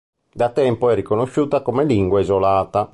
[0.33, 2.89] Da tempo è riconosciuta come lingua isolata.